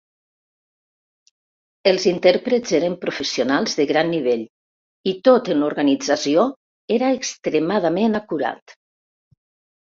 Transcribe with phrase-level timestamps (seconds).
[1.91, 4.43] Els intèrprets eren professionals de gran nivell
[5.13, 6.49] i tot en l'organització
[6.99, 8.79] era extremadament acurat.